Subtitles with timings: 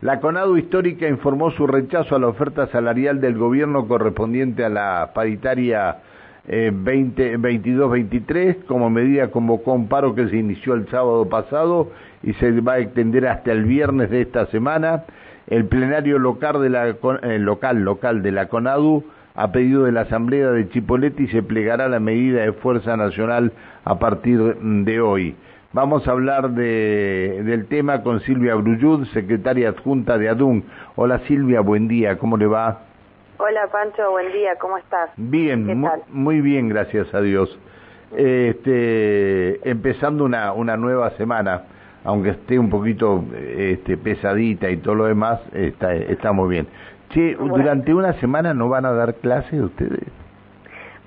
[0.00, 5.10] La CONADU Histórica informó su rechazo a la oferta salarial del gobierno correspondiente a la
[5.12, 5.96] paritaria
[6.46, 8.64] eh, 22-23.
[8.66, 11.90] Como medida convocó un paro que se inició el sábado pasado
[12.22, 15.02] y se va a extender hasta el viernes de esta semana.
[15.48, 19.02] El plenario local de la, eh, local, local de la CONADU
[19.34, 23.52] a pedido de la Asamblea de Chipoleti se plegará la medida de fuerza nacional
[23.84, 25.34] a partir de hoy.
[25.74, 30.64] Vamos a hablar de, del tema con Silvia Bruyud, secretaria adjunta de ADUN.
[30.96, 32.78] Hola Silvia, buen día, ¿cómo le va?
[33.36, 35.10] Hola Pancho, buen día, ¿cómo estás?
[35.18, 37.58] Bien, muy, bien, gracias a Dios.
[38.16, 41.64] Este, empezando una, una nueva semana,
[42.02, 46.66] aunque esté un poquito este, pesadita y todo lo demás, está, estamos bien.
[47.10, 50.08] Che, ¿durante una semana no van a dar clases ustedes?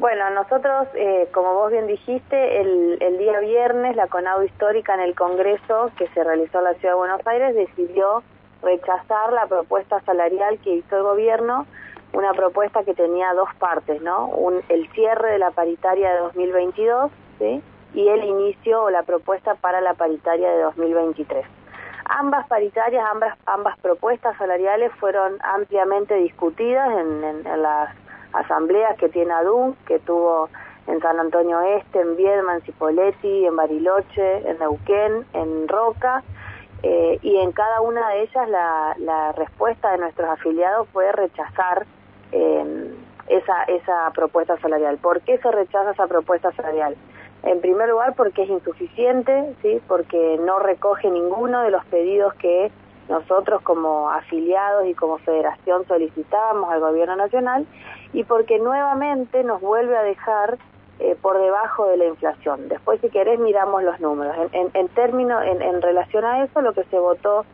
[0.00, 5.14] Bueno, nosotros, eh, como vos bien dijiste, el, día viernes la CONAU Histórica en el
[5.14, 8.22] Congreso que se realizó en la Ciudad de Buenos Aires decidió
[8.62, 11.66] rechazar la propuesta salarial que hizo el gobierno,
[12.14, 14.28] una propuesta que tenía dos partes, ¿no?
[14.28, 17.62] Un, el cierre de la paritaria de 2022 ¿sí?
[17.92, 21.44] y el inicio o la propuesta para la paritaria de 2023.
[22.06, 27.94] Ambas paritarias, ambas, ambas propuestas salariales fueron ampliamente discutidas en, en las
[28.32, 30.48] asambleas que tiene ADUN, que tuvo
[30.86, 36.22] en San Antonio Este, en Viedma, en Cipolletti, en Bariloche, en Neuquén, en Roca,
[36.82, 41.86] eh, y en cada una de ellas la, la, respuesta de nuestros afiliados fue rechazar
[42.32, 42.94] eh,
[43.28, 44.96] esa, esa propuesta salarial.
[44.96, 46.96] ¿Por qué se rechaza esa propuesta salarial?
[47.42, 49.80] En primer lugar, porque es insuficiente, ¿sí?
[49.88, 52.70] porque no recoge ninguno de los pedidos que
[53.10, 57.66] nosotros como afiliados y como federación solicitamos al gobierno nacional
[58.12, 60.58] y porque nuevamente nos vuelve a dejar
[61.00, 62.68] eh, por debajo de la inflación.
[62.68, 64.36] Después, si querés, miramos los números.
[64.52, 67.44] En, en, términos, en, relación a eso, lo que se votó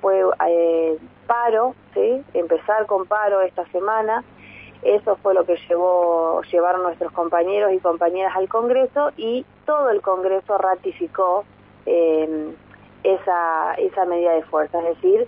[0.00, 2.22] fue eh, paro, ¿sí?
[2.34, 4.22] empezar con paro esta semana.
[4.82, 10.00] Eso fue lo que llevó, llevaron nuestros compañeros y compañeras al Congreso y todo el
[10.02, 11.44] Congreso ratificó
[11.86, 12.54] eh,
[13.04, 15.26] esa, esa medida de fuerza, es decir,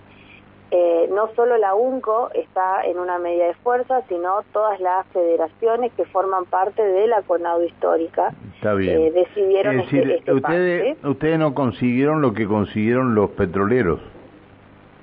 [0.75, 5.93] eh, no solo la UNCO está en una medida de fuerza, sino todas las federaciones
[5.93, 11.37] que forman parte de la CONADO histórica eh, decidieron es decir, este, este ustedes, ustedes
[11.37, 13.99] no consiguieron lo que consiguieron los petroleros.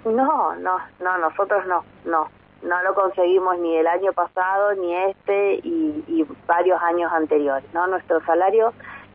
[0.04, 2.26] No, no, no, nosotros no, no,
[2.62, 7.86] no lo conseguimos ni el año pasado, ni este y, y varios años anteriores, ¿no?
[7.86, 8.72] Nuestro salario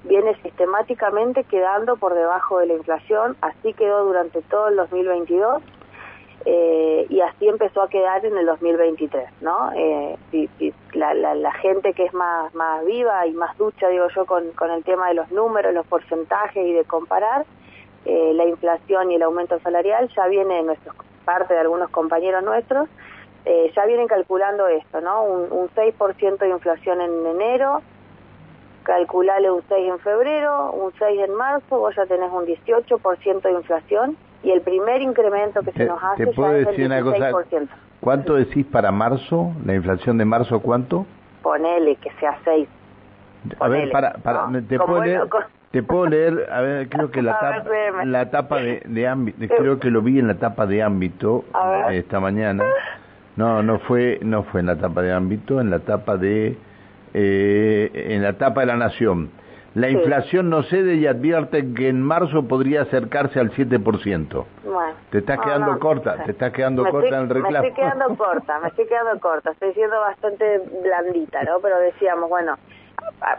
[0.08, 5.62] viene sistemáticamente quedando por debajo de la inflación, así quedó durante todo el 2022
[6.46, 9.72] eh, y así empezó a quedar en el 2023, ¿no?
[9.76, 10.16] Eh,
[10.94, 14.70] la, la, gente que es más, más viva y más ducha, digo yo, con, con
[14.70, 17.46] el tema de los números, los porcentajes y de comparar,
[18.06, 20.96] eh, la inflación y el aumento salarial ya viene en nuestros,
[21.26, 22.88] parte de algunos compañeros nuestros,
[23.46, 25.24] eh, ya vienen calculando esto, ¿no?
[25.24, 27.82] Un, un 6% de inflación en enero,
[28.86, 33.52] calculale un 6 en febrero, un 6 en marzo, vos ya tenés un 18% de
[33.52, 37.68] inflación y el primer incremento que se nos hace ya es el 16%.
[38.00, 39.52] ¿Cuánto decís para marzo?
[39.66, 41.06] ¿La inflación de marzo cuánto?
[41.42, 42.70] Ponele que sea 6.
[43.60, 45.22] A ver, para, para, te, puedo leer,
[45.72, 49.80] te puedo leer, a ver, creo que la tapa, la tapa de, de ámbito, creo
[49.80, 51.44] que lo vi en la tapa de ámbito
[51.92, 52.64] esta mañana.
[53.36, 56.58] No, no fue, no fue en la tapa de ámbito, en la tapa de
[57.18, 59.32] eh, en la etapa de la Nación.
[59.74, 64.46] La inflación no cede y advierte que en marzo podría acercarse al 7%.
[64.64, 67.62] Bueno, te estás quedando corta, te estás quedando corta en el reclamo.
[67.62, 71.60] Me estoy quedando corta, me estoy quedando corta, estoy siendo bastante blandita, ¿no?
[71.62, 72.58] Pero decíamos, bueno,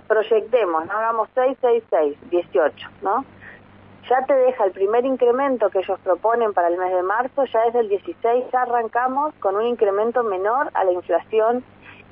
[0.08, 0.92] proyectemos, ¿no?
[0.92, 3.24] Hagamos 6, 6, 6, 18, ¿no?
[4.08, 7.60] Ya te deja el primer incremento que ellos proponen para el mes de marzo, ya
[7.66, 11.64] desde el 16 ya arrancamos con un incremento menor a la inflación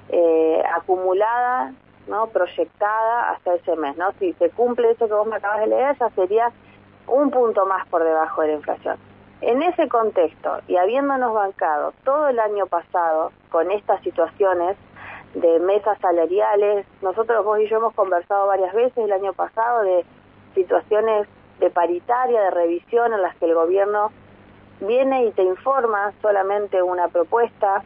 [0.08, 1.72] eh, acumulada,
[2.06, 2.26] ¿no?
[2.28, 3.96] proyectada hasta ese mes.
[3.96, 4.12] ¿no?
[4.18, 6.52] Si se cumple eso que vos me acabas de leer, ya sería
[7.06, 8.96] un punto más por debajo de la inflación.
[9.40, 14.76] En ese contexto, y habiéndonos bancado todo el año pasado con estas situaciones
[15.34, 20.04] de mesas salariales, nosotros vos y yo hemos conversado varias veces el año pasado de
[20.54, 21.26] situaciones
[21.58, 24.12] de paritaria, de revisión en las que el gobierno
[24.80, 27.82] viene y te informa solamente una propuesta,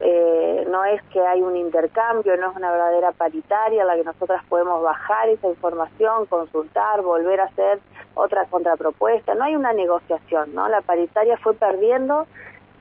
[0.00, 4.44] eh, no es que hay un intercambio, no es una verdadera paritaria la que nosotras
[4.48, 7.80] podemos bajar esa información, consultar, volver a hacer
[8.14, 10.68] otra contrapropuesta, no hay una negociación, ¿no?
[10.68, 12.26] La paritaria fue perdiendo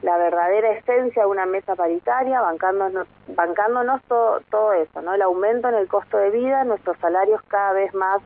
[0.01, 5.15] la verdadera esencia de una mesa paritaria, bancándonos, bancándonos todo, todo eso, ¿no?
[5.15, 8.21] El aumento en el costo de vida, nuestros salarios cada vez más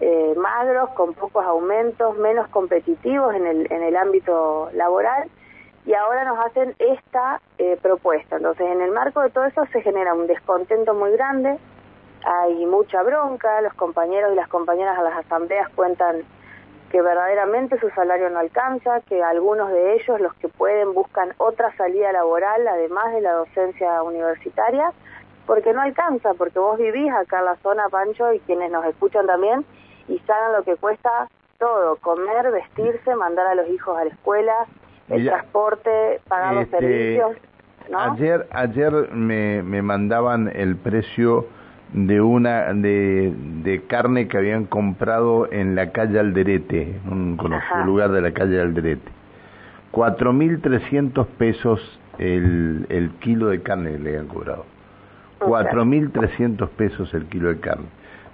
[0.00, 5.28] eh, magros, con pocos aumentos, menos competitivos en el, en el ámbito laboral,
[5.86, 8.36] y ahora nos hacen esta eh, propuesta.
[8.36, 11.58] Entonces, en el marco de todo eso se genera un descontento muy grande,
[12.24, 16.22] hay mucha bronca, los compañeros y las compañeras a las asambleas cuentan
[16.90, 21.76] que verdaderamente su salario no alcanza, que algunos de ellos, los que pueden, buscan otra
[21.76, 24.92] salida laboral, además de la docencia universitaria,
[25.44, 29.26] porque no alcanza, porque vos vivís acá en la zona, Pancho, y quienes nos escuchan
[29.26, 29.66] también,
[30.08, 31.28] y saben lo que cuesta
[31.58, 34.54] todo, comer, vestirse, mandar a los hijos a la escuela,
[35.08, 37.36] el transporte, pagar los este, servicios.
[37.94, 41.46] Ayer, ayer me, me mandaban el precio
[41.92, 48.10] de una de, de, carne que habían comprado en la calle Alderete, un conocido lugar
[48.10, 49.12] de la calle Alderete.
[49.92, 54.64] 4.300 pesos el, el kilo de carne le han cobrado.
[55.40, 57.86] 4.300 pesos el kilo de carne.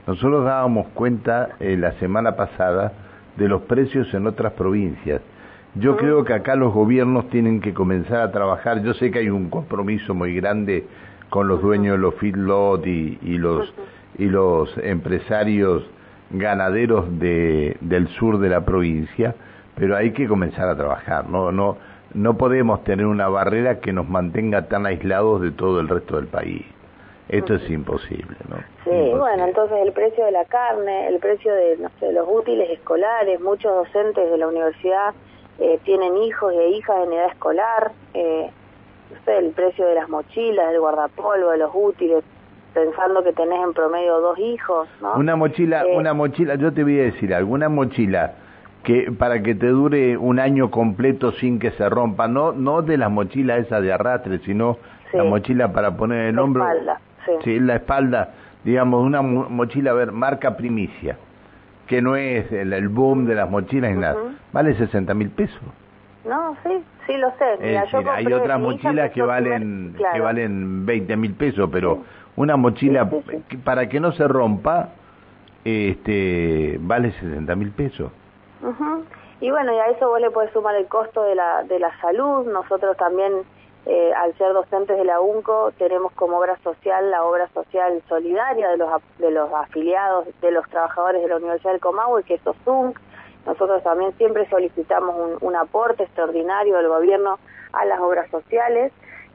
[0.06, 2.92] Nosotros dábamos cuenta eh, la semana pasada
[3.36, 5.20] de los precios en otras provincias.
[5.76, 8.82] Yo creo que acá los gobiernos tienen que comenzar a trabajar.
[8.82, 10.84] Yo sé que hay un compromiso muy grande
[11.28, 13.72] con los dueños de los feedlot y, y los
[14.18, 15.84] y los empresarios
[16.30, 19.34] ganaderos de, del sur de la provincia,
[19.76, 21.28] pero hay que comenzar a trabajar.
[21.28, 21.78] No no
[22.14, 26.26] no podemos tener una barrera que nos mantenga tan aislados de todo el resto del
[26.26, 26.66] país.
[27.28, 28.56] Esto es imposible, ¿no?
[28.82, 32.68] Sí, bueno, entonces el precio de la carne, el precio de, no sé, los útiles
[32.70, 35.14] escolares, muchos docentes de la universidad
[35.60, 38.50] eh, tienen hijos e hijas en edad escolar, eh,
[39.10, 42.24] no sé, el precio de las mochilas, del guardapolvo, de los útiles,
[42.74, 45.14] pensando que tenés en promedio dos hijos, ¿no?
[45.14, 48.34] Una mochila, eh, una mochila, yo te voy a decir, alguna mochila
[48.84, 52.96] que para que te dure un año completo sin que se rompa, no no de
[52.96, 54.78] las mochilas esas de arrastre, sino
[55.12, 56.62] la mochila para poner el hombro.
[56.62, 57.00] Espalda
[57.44, 57.60] sí.
[57.60, 58.30] la espalda,
[58.64, 61.16] digamos, una mochila, a ver, marca primicia,
[61.86, 64.16] que no es el, boom de las mochilas ni nada,
[64.52, 65.60] vale 60 mil pesos.
[66.24, 67.78] No, sí, sí lo sé.
[68.10, 72.04] hay otras mochilas que valen que valen 20 mil pesos, pero
[72.36, 73.08] una mochila
[73.64, 74.90] para que no se rompa,
[75.64, 78.12] este, vale 60 mil pesos.
[79.40, 81.98] Y bueno, y a eso vos le podés sumar el costo de la, de la
[82.00, 82.46] salud.
[82.46, 83.32] Nosotros también
[83.86, 88.68] eh, al ser docentes de la UNCO, tenemos como obra social la obra social solidaria
[88.68, 92.46] de los, de los afiliados, de los trabajadores de la Universidad del Comahue, que es
[92.46, 93.00] OSUNC.
[93.46, 97.38] Nosotros también siempre solicitamos un, aporte extraordinario del gobierno
[97.72, 98.92] a las obras sociales,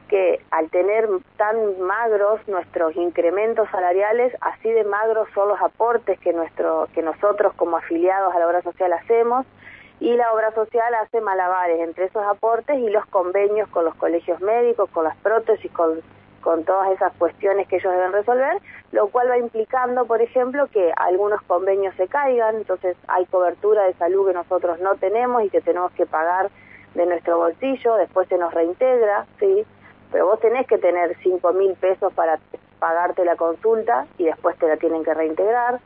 [0.07, 6.33] que al tener tan magros nuestros incrementos salariales, así de magros son los aportes que,
[6.33, 9.45] nuestro, que nosotros como afiliados a la obra social hacemos
[9.99, 14.39] y la obra social hace malabares entre esos aportes y los convenios con los colegios
[14.41, 16.01] médicos, con las prótesis, con,
[16.45, 18.61] con todas esas cuestiones que ellos deben resolver,
[18.91, 23.95] lo cual va implicando, por ejemplo, que algunos convenios se caigan, entonces hay cobertura de
[23.95, 26.51] salud que nosotros no tenemos y que tenemos que pagar
[26.93, 29.65] de nuestro bolsillo, después se nos reintegra, ¿sí?
[30.11, 32.37] Pero vos tenés que tener cinco mil pesos para
[32.77, 35.79] pagarte la consulta y después te la tienen que reintegrar.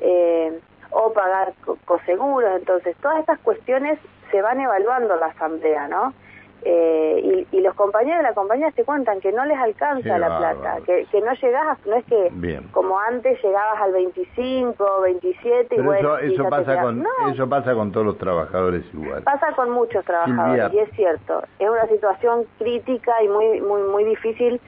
[0.00, 0.58] Eh,
[0.90, 1.52] o pagar
[1.84, 2.50] coseguros.
[2.56, 3.96] Entonces, todas estas cuestiones
[4.32, 6.12] se van evaluando en la asamblea, ¿no?
[6.62, 10.78] Eh, y, los compañeros de la compañía se cuentan que no les alcanza la plata,
[10.84, 12.30] que, que, no llegás, no es que
[12.72, 18.06] como antes llegabas al 25, 27 y bueno, eso, pasa con eso pasa con todos
[18.06, 19.22] los trabajadores igual.
[19.22, 24.04] Pasa con muchos trabajadores y es cierto, es una situación crítica y muy muy muy
[24.04, 24.60] difícil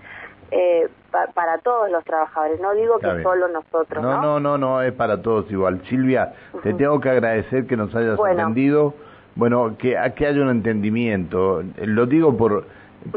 [0.50, 0.88] eh,
[1.34, 4.02] para todos los trabajadores, no digo que solo nosotros.
[4.02, 5.82] No, no, no, no, es para todos igual.
[5.88, 8.94] Silvia, te tengo que agradecer que nos hayas atendido,
[9.34, 11.62] bueno, que, que haya un entendimiento.
[11.84, 12.66] Lo digo por,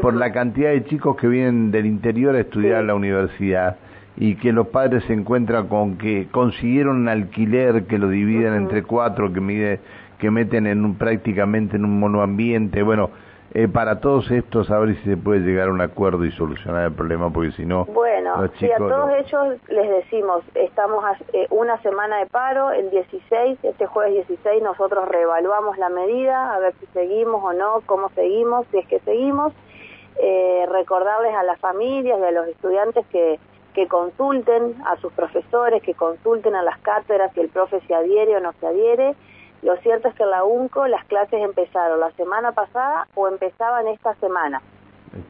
[0.00, 3.76] por la cantidad de chicos que vienen del interior a estudiar en la universidad
[4.16, 8.82] y que los padres se encuentran con que consiguieron un alquiler que lo dividen entre
[8.82, 9.80] cuatro, que mide
[10.18, 13.10] que meten en un, prácticamente en un monoambiente, bueno,
[13.58, 16.88] eh, para todos estos a ver si se puede llegar a un acuerdo y solucionar
[16.88, 17.86] el problema, porque si no...
[17.86, 23.60] Bueno, a todos ellos les decimos, estamos a, eh, una semana de paro, el 16,
[23.62, 28.66] este jueves 16 nosotros reevaluamos la medida, a ver si seguimos o no, cómo seguimos,
[28.72, 29.54] si es que seguimos.
[30.18, 33.40] Eh, recordarles a las familias y a los estudiantes que,
[33.72, 38.36] que consulten a sus profesores, que consulten a las cátedras si el profe se adhiere
[38.36, 39.14] o no se adhiere
[39.62, 43.88] lo cierto es que en la UNCO las clases empezaron la semana pasada o empezaban
[43.88, 44.60] esta semana.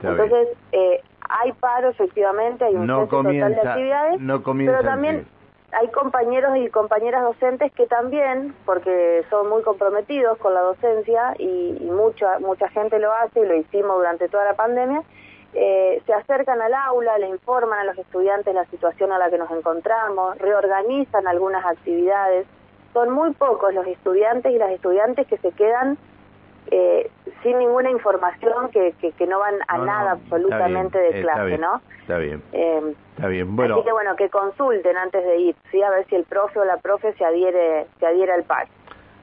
[0.03, 5.27] Entonces, eh, hay paro efectivamente, hay un no total de actividades, pero también
[5.73, 11.79] hay compañeros y compañeras docentes que también, porque son muy comprometidos con la docencia y,
[11.91, 15.03] mucha mucha gente lo hace y lo hicimos durante toda la pandemia,
[15.55, 19.39] eh, se acercan al aula, les informan a los estudiantes la situación a la que
[19.39, 22.47] nos encontramos, reorganizan algunas actividades
[22.97, 25.99] son muy pocos los estudiantes y las estudiantes que se quedan
[26.71, 27.11] eh,
[27.43, 31.83] sin ninguna información que, que, no van a nada absolutamente de clase, ¿no?
[32.01, 32.43] Está bien.
[32.53, 33.55] Eh, está bien.
[33.55, 33.75] Bueno.
[33.75, 36.65] Así que bueno, que consulten antes de ir, sí, a ver si el profe o
[36.65, 38.67] la profe se adhiere, se adhiere al par.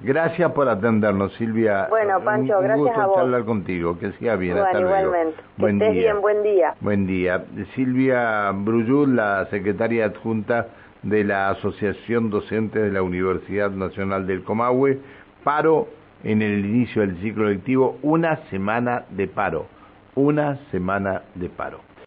[0.02, 1.88] Gracias por atendernos, Silvia.
[1.90, 3.18] Bueno, Pancho, gracias a vos.
[3.18, 3.98] hablar contigo.
[3.98, 4.56] Que siga bien.
[4.56, 5.42] Bueno, igualmente.
[5.58, 6.76] Buen estés bien, buen día.
[6.80, 7.44] Buen día.
[7.74, 10.68] Silvia Bruyul, la secretaria adjunta
[11.04, 15.00] de la Asociación Docente de la Universidad Nacional del Comahue.
[15.44, 15.88] Paro
[16.24, 19.68] en el inicio del ciclo lectivo, una semana de paro.
[20.16, 21.93] Una semana de paro.